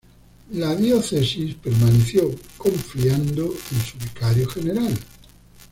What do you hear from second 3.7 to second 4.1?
su